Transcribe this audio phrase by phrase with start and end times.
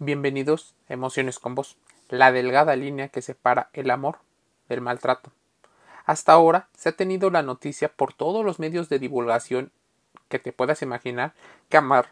[0.00, 1.76] Bienvenidos a Emociones con Vos,
[2.08, 4.18] la delgada línea que separa el amor
[4.68, 5.30] del maltrato.
[6.04, 9.70] Hasta ahora se ha tenido la noticia por todos los medios de divulgación
[10.28, 11.32] que te puedas imaginar
[11.68, 12.08] que amar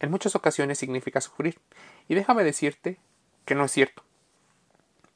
[0.00, 1.60] en muchas ocasiones significa sufrir.
[2.08, 2.98] Y déjame decirte
[3.44, 4.02] que no es cierto.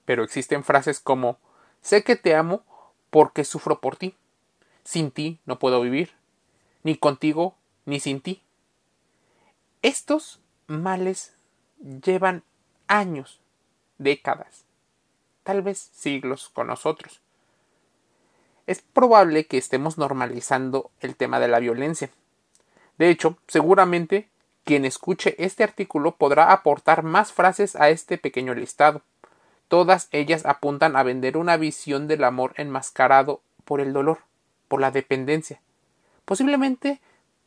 [0.05, 1.39] Pero existen frases como
[1.81, 2.63] sé que te amo
[3.09, 4.15] porque sufro por ti.
[4.85, 6.13] Sin ti no puedo vivir.
[6.83, 7.57] Ni contigo
[7.87, 8.43] ni sin ti.
[9.81, 11.35] Estos males
[11.83, 12.43] llevan
[12.87, 13.41] años,
[13.99, 14.65] décadas,
[15.43, 17.21] tal vez siglos con nosotros.
[18.67, 22.11] Es probable que estemos normalizando el tema de la violencia.
[22.99, 24.29] De hecho, seguramente
[24.65, 29.03] quien escuche este artículo podrá aportar más frases a este pequeño listado.
[29.67, 34.21] Todas ellas apuntan a vender una visión del amor enmascarado por el dolor,
[34.69, 35.61] por la dependencia,
[36.25, 37.01] posiblemente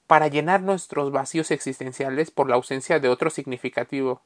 [0.08, 4.22] para llenar nuestros vacíos existenciales por la ausencia de otro significativo.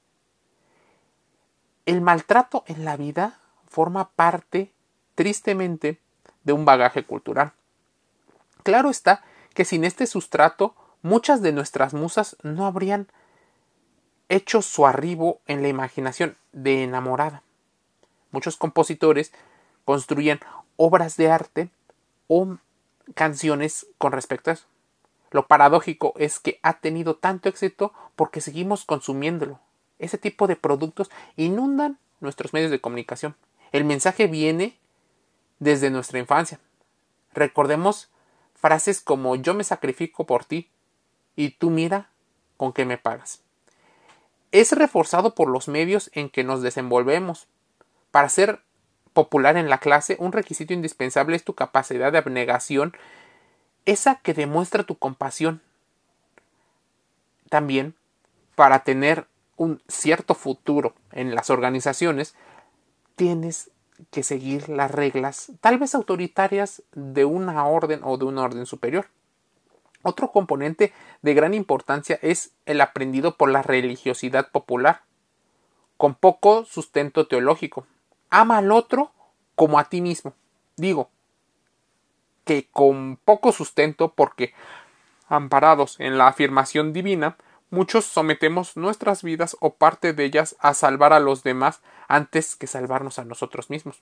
[1.86, 4.72] El maltrato en la vida forma parte,
[5.16, 6.00] tristemente,
[6.44, 7.54] de un bagaje cultural.
[8.64, 13.08] Claro está que sin este sustrato muchas de nuestras musas no habrían
[14.28, 17.42] hecho su arribo en la imaginación de enamorada.
[18.32, 19.32] Muchos compositores
[19.86, 20.40] construyen
[20.78, 21.70] obras de arte
[22.28, 22.58] o
[23.16, 24.66] canciones con respecto a eso.
[25.32, 29.60] Lo paradójico es que ha tenido tanto éxito porque seguimos consumiéndolo.
[30.00, 33.36] Ese tipo de productos inundan nuestros medios de comunicación.
[33.72, 34.78] El mensaje viene
[35.60, 36.60] desde nuestra infancia.
[37.34, 38.10] Recordemos
[38.56, 40.70] frases como yo me sacrifico por ti
[41.36, 42.10] y tú mira
[42.58, 43.42] con qué me pagas.
[44.52, 47.48] Es reforzado por los medios en que nos desenvolvemos.
[48.12, 48.62] Para ser
[49.14, 52.96] popular en la clase, un requisito indispensable es tu capacidad de abnegación
[53.86, 55.62] esa que demuestra tu compasión.
[57.50, 57.96] También,
[58.56, 59.28] para tener
[59.58, 62.36] un cierto futuro en las organizaciones,
[63.16, 63.72] tienes
[64.12, 69.08] que seguir las reglas, tal vez autoritarias, de una orden o de un orden superior.
[70.02, 75.02] Otro componente de gran importancia es el aprendido por la religiosidad popular,
[75.98, 77.86] con poco sustento teológico.
[78.30, 79.12] Ama al otro
[79.56, 80.34] como a ti mismo.
[80.78, 81.10] Digo,
[82.50, 84.56] que con poco sustento porque,
[85.28, 87.38] amparados en la afirmación divina,
[87.70, 92.66] muchos sometemos nuestras vidas o parte de ellas a salvar a los demás antes que
[92.66, 94.02] salvarnos a nosotros mismos.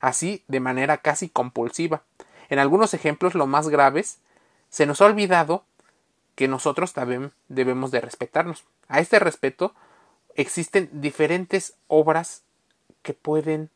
[0.00, 2.02] Así, de manera casi compulsiva.
[2.48, 4.18] En algunos ejemplos, lo más graves,
[4.70, 5.64] se nos ha olvidado
[6.34, 8.64] que nosotros también debemos de respetarnos.
[8.88, 9.72] A este respeto
[10.34, 12.42] existen diferentes obras
[13.02, 13.70] que pueden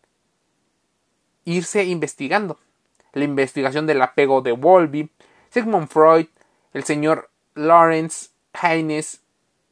[1.44, 2.58] irse investigando
[3.12, 5.10] la investigación del apego de Wolby,
[5.50, 6.26] Sigmund Freud,
[6.72, 9.20] el señor Lawrence Haynes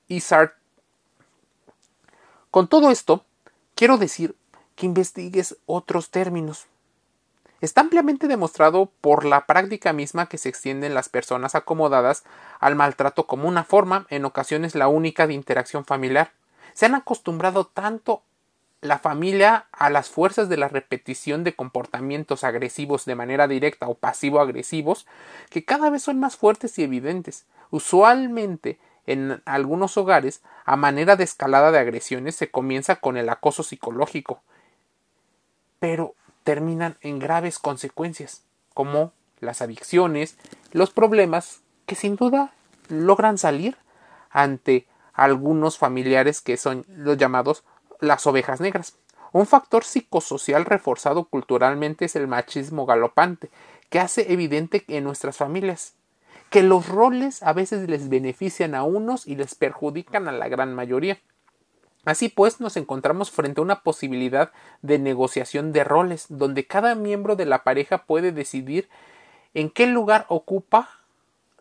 [0.09, 0.51] Isard.
[2.51, 3.25] Con todo esto,
[3.75, 4.35] quiero decir
[4.75, 6.67] que investigues otros términos.
[7.61, 12.25] Está ampliamente demostrado por la práctica misma que se extienden las personas acomodadas
[12.61, 16.33] al maltrato como una forma, en ocasiones la única, de interacción familiar.
[16.75, 18.23] Se han acostumbrado tanto
[18.87, 23.95] la familia a las fuerzas de la repetición de comportamientos agresivos de manera directa o
[23.95, 25.07] pasivo-agresivos
[25.51, 27.47] que cada vez son más fuertes y evidentes.
[27.71, 33.63] Usualmente en algunos hogares, a manera de escalada de agresiones, se comienza con el acoso
[33.63, 34.43] psicológico,
[35.79, 38.43] pero terminan en graves consecuencias,
[38.75, 40.37] como las adicciones,
[40.73, 42.53] los problemas que sin duda
[42.89, 43.77] logran salir
[44.31, 47.65] ante algunos familiares que son los llamados
[48.01, 48.97] las ovejas negras.
[49.33, 53.51] Un factor psicosocial reforzado culturalmente es el machismo galopante,
[53.91, 55.95] que hace evidente en nuestras familias
[56.51, 60.75] que los roles a veces les benefician a unos y les perjudican a la gran
[60.75, 61.19] mayoría.
[62.05, 67.35] Así pues, nos encontramos frente a una posibilidad de negociación de roles, donde cada miembro
[67.35, 68.89] de la pareja puede decidir
[69.55, 70.89] en qué lugar ocupa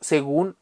[0.02, 0.56] según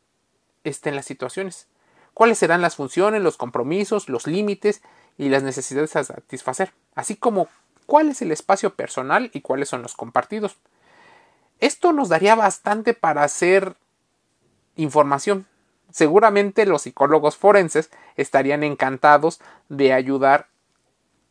[0.63, 1.67] estén las situaciones,
[2.13, 4.81] cuáles serán las funciones, los compromisos, los límites
[5.17, 7.47] y las necesidades a satisfacer, así como
[7.85, 10.57] cuál es el espacio personal y cuáles son los compartidos.
[11.59, 13.75] Esto nos daría bastante para hacer
[14.75, 15.45] información.
[15.91, 19.39] Seguramente los psicólogos forenses estarían encantados
[19.69, 20.47] de ayudar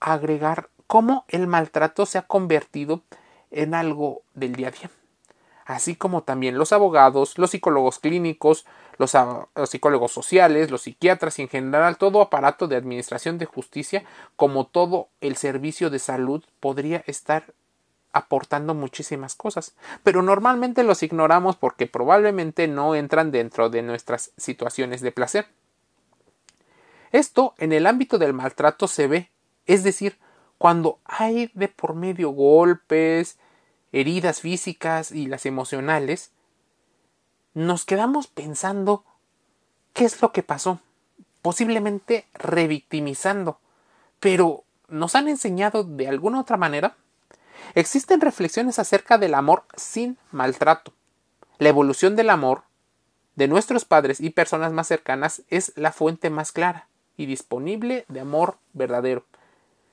[0.01, 3.03] a agregar cómo el maltrato se ha convertido
[3.51, 4.91] en algo del día a día
[5.65, 8.67] así como también los abogados, los psicólogos clínicos,
[8.99, 9.17] los,
[9.69, 14.05] psicólogos sociales, los psiquiatras y en general todo aparato de administración de justicia,
[14.37, 17.55] como todo el servicio de salud, podría estar
[18.13, 25.01] aportando muchísimas cosas, pero normalmente los ignoramos porque probablemente no entran dentro de nuestras situaciones
[25.01, 25.47] de placer.
[27.11, 29.31] Esto en el ámbito del maltrato se ve,
[29.67, 30.19] es decir,
[30.59, 33.39] cuando hay de por medio golpes,
[33.93, 36.33] heridas físicas y las emocionales,
[37.55, 39.05] nos quedamos pensando
[39.93, 40.81] qué es lo que pasó,
[41.43, 43.59] posiblemente revictimizando,
[44.21, 46.97] pero ¿nos han enseñado de alguna otra manera?
[47.75, 50.93] Existen reflexiones acerca del amor sin maltrato.
[51.59, 52.65] La evolución del amor
[53.37, 58.21] de nuestros padres y personas más cercanas es la fuente más clara y disponible de
[58.21, 59.25] amor verdadero,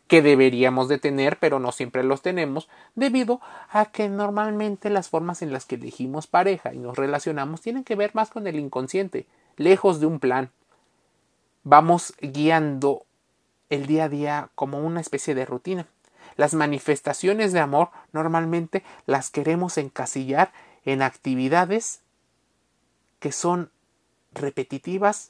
[0.10, 5.44] que deberíamos de tener, pero no siempre los tenemos, debido a que normalmente las formas
[5.44, 9.28] en las que elegimos pareja y nos relacionamos tienen que ver más con el inconsciente,
[9.56, 10.50] lejos de un plan.
[11.64, 13.06] Vamos guiando
[13.70, 15.86] el día a día como una especie de rutina.
[16.38, 20.52] Las manifestaciones de amor normalmente las queremos encasillar
[20.86, 22.02] en actividades
[23.20, 23.70] que son
[24.34, 25.30] repetitivas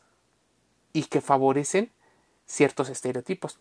[0.93, 1.91] y que favorecen
[2.45, 3.59] ciertos estereotipos.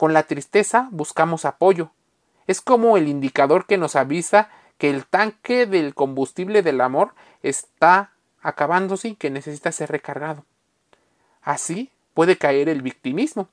[0.00, 1.90] Con la tristeza buscamos apoyo.
[2.46, 4.48] Es como el indicador que nos avisa
[4.78, 7.12] que el tanque del combustible del amor
[7.42, 8.10] está
[8.40, 10.46] acabándose y que necesita ser recargado.
[11.42, 13.50] Así puede caer el victimismo.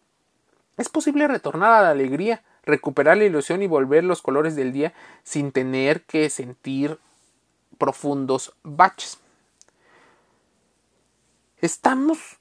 [0.78, 4.94] Es posible retornar a la alegría, recuperar la ilusión y volver los colores del día
[5.26, 6.98] sin tener que sentir
[7.78, 9.18] profundos baches.
[11.60, 12.38] Estamos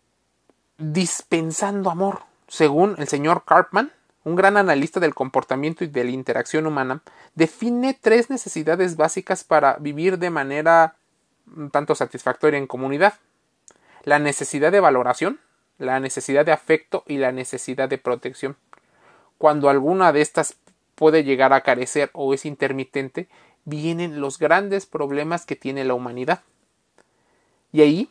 [0.79, 2.21] dispensando amor.
[2.47, 3.91] Según el señor Carpman,
[4.27, 7.01] un gran analista del comportamiento y de la interacción humana,
[7.37, 10.97] define tres necesidades básicas para vivir de manera
[11.71, 13.15] tanto satisfactoria en comunidad.
[14.03, 15.39] La necesidad de valoración,
[15.79, 18.57] la necesidad de afecto y la necesidad de protección.
[19.39, 20.57] Cuando alguna de estas
[20.97, 23.29] puede llegar a carecer o es intermitente,
[23.65, 26.43] vienen los grandes problemas que tiene la humanidad.
[27.71, 28.11] Y ahí,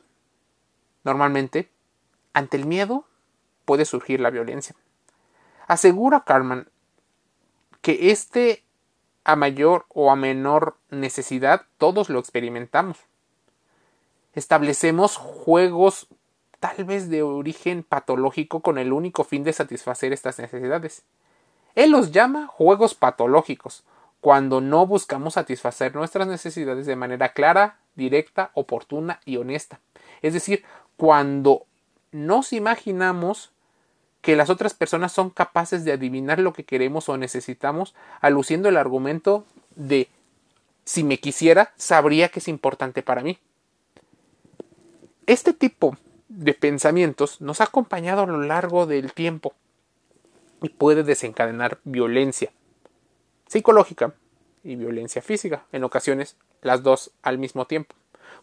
[1.04, 1.68] normalmente,
[2.32, 3.04] ante el miedo
[3.66, 4.78] puede surgir la violencia.
[5.68, 6.70] Asegura Carman
[7.82, 8.64] que este
[9.24, 12.98] a mayor o a menor necesidad todos lo experimentamos.
[14.34, 16.08] Establecemos juegos
[16.60, 21.04] tal vez de origen patológico con el único fin de satisfacer estas necesidades.
[21.76, 23.84] Él los llama juegos patológicos,
[24.22, 29.80] cuando no buscamos satisfacer nuestras necesidades de manera clara, directa, oportuna y honesta.
[30.22, 30.64] Es decir,
[30.98, 31.66] cuando
[32.12, 33.52] nos imaginamos
[34.26, 38.76] que las otras personas son capaces de adivinar lo que queremos o necesitamos, aluciendo el
[38.76, 39.46] argumento
[39.76, 40.10] de
[40.84, 43.38] si me quisiera, sabría que es importante para mí.
[45.28, 45.96] Este tipo
[46.28, 49.54] de pensamientos nos ha acompañado a lo largo del tiempo
[50.64, 52.52] y puede desencadenar violencia
[53.48, 54.16] psicológica
[54.64, 57.94] y violencia física, en ocasiones las dos al mismo tiempo.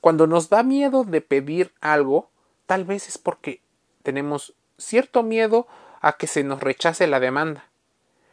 [0.00, 2.30] Cuando nos da miedo de pedir algo,
[2.66, 3.60] tal vez es porque
[4.04, 5.66] tenemos cierto miedo
[6.00, 7.64] a que se nos rechace la demanda.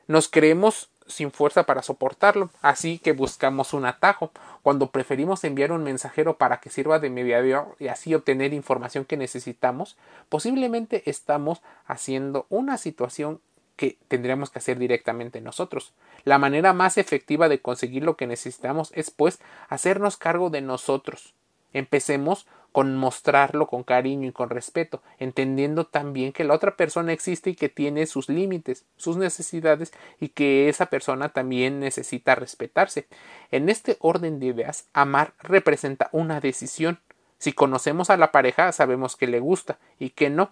[0.07, 4.31] Nos creemos sin fuerza para soportarlo, así que buscamos un atajo,
[4.62, 9.18] cuando preferimos enviar un mensajero para que sirva de mediador y así obtener información que
[9.18, 9.98] necesitamos,
[10.30, 13.40] posiblemente estamos haciendo una situación
[13.75, 15.94] que tendríamos que hacer directamente nosotros.
[16.25, 21.34] La manera más efectiva de conseguir lo que necesitamos es pues hacernos cargo de nosotros.
[21.74, 27.50] Empecemos con mostrarlo con cariño y con respeto, entendiendo también que la otra persona existe
[27.50, 33.08] y que tiene sus límites, sus necesidades y que esa persona también necesita respetarse.
[33.51, 37.00] En este orden de ideas, amar representa una decisión.
[37.39, 40.51] Si conocemos a la pareja, sabemos que le gusta y que no,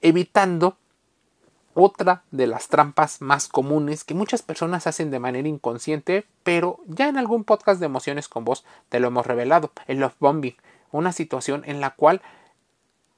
[0.00, 0.76] evitando
[1.74, 7.08] otra de las trampas más comunes que muchas personas hacen de manera inconsciente, pero ya
[7.08, 10.56] en algún podcast de emociones con vos te lo hemos revelado, el love bombing,
[10.90, 12.20] una situación en la cual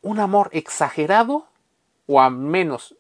[0.03, 1.47] un amor exagerado
[2.07, 2.95] o al menos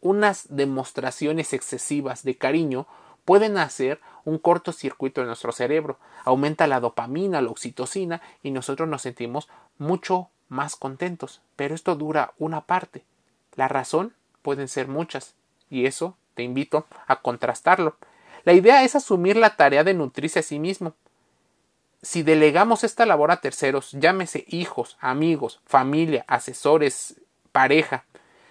[0.00, 2.86] unas demostraciones excesivas de cariño
[3.24, 9.02] pueden hacer un cortocircuito en nuestro cerebro, aumenta la dopamina, la oxitocina y nosotros nos
[9.02, 13.04] sentimos mucho más contentos, pero esto dura una parte.
[13.56, 15.34] La razón pueden ser muchas,
[15.68, 17.96] y eso te invito a contrastarlo.
[18.44, 20.94] La idea es asumir la tarea de nutrirse a sí mismo.
[22.02, 27.20] Si delegamos esta labor a terceros, llámese hijos, amigos, familia, asesores,
[27.52, 28.04] pareja,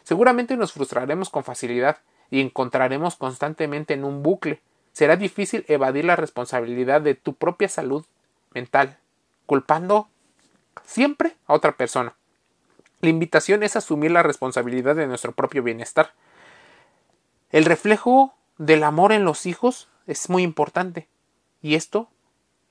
[0.03, 1.97] seguramente nos frustraremos con facilidad
[2.29, 4.61] y encontraremos constantemente en un bucle.
[4.93, 8.05] Será difícil evadir la responsabilidad de tu propia salud
[8.53, 8.97] mental,
[9.47, 10.09] culpando
[10.85, 12.15] siempre a otra persona.
[13.01, 16.13] La invitación es asumir la responsabilidad de nuestro propio bienestar.
[17.49, 21.07] El reflejo del amor en los hijos es muy importante
[21.61, 22.09] y esto,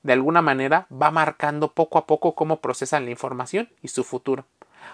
[0.03, 4.45] de alguna manera, va marcando poco a poco cómo procesan la información y su futuro.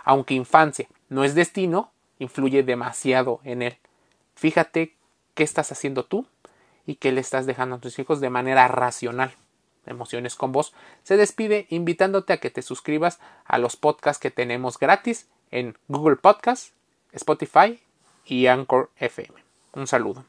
[0.05, 3.79] Aunque infancia no es destino, influye demasiado en él.
[4.37, 4.95] Fíjate
[5.35, 6.27] qué estás haciendo tú
[6.87, 9.35] y qué le estás dejando a tus hijos de manera racional.
[9.87, 10.73] Emociones con vos
[11.03, 16.17] se despide invitándote a que te suscribas a los podcasts que tenemos gratis en Google
[16.17, 16.73] Podcasts,
[17.13, 17.81] Spotify
[18.25, 19.35] y Anchor FM.
[19.75, 20.25] Un saludo.